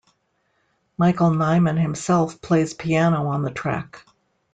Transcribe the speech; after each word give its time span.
Michael 0.97 1.29
Nyman 1.29 1.79
himself 1.79 2.41
plays 2.41 2.73
piano 2.73 3.27
on 3.27 3.43
the 3.43 3.51
track. 3.51 4.03